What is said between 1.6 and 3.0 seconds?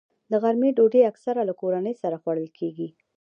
کورنۍ سره خوړل کېږي